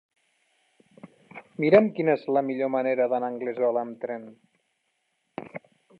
Mira'm 1.65 1.89
quina 1.99 2.15
és 2.19 2.25
la 2.37 2.43
millor 2.49 2.71
manera 2.77 3.09
d'anar 3.13 3.29
a 3.31 3.35
Anglesola 3.37 3.85
amb 3.87 4.03
tren. 4.07 4.29